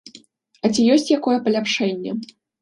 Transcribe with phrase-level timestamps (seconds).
[0.63, 2.17] А ці ёсць якое паляпшэнне?